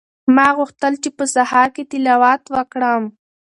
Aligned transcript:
ما 0.35 0.47
غوښتل 0.57 0.93
چې 1.03 1.09
په 1.17 1.25
سهار 1.35 1.67
کې 1.75 1.83
تلاوت 1.91 2.43
وکړم. 2.55 3.03